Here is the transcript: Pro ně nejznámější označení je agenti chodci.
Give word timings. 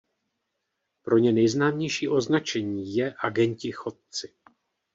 Pro 1.03 1.17
ně 1.17 1.31
nejznámější 1.31 2.07
označení 2.07 2.95
je 2.95 3.15
agenti 3.23 3.71
chodci. 3.71 4.33